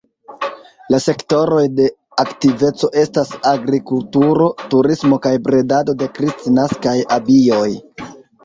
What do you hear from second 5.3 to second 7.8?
bredado de kristnaskaj abioj.